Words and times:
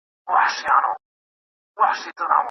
ـــــــــــــــــــــــــــــــــــــــــــــــــــــ 0.29 2.31